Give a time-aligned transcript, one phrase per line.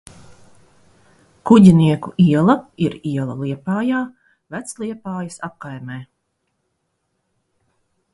[1.49, 2.55] Kuģinieku iela
[2.85, 3.99] ir iela Liepājā,
[4.55, 5.99] Vecliepājas apkaimē.